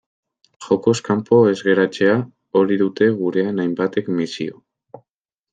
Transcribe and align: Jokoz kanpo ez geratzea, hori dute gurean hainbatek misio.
Jokoz 0.67 0.93
kanpo 1.09 1.41
ez 1.49 1.53
geratzea, 1.67 2.15
hori 2.63 2.79
dute 2.85 3.11
gurean 3.21 3.65
hainbatek 3.65 4.11
misio. 4.23 4.59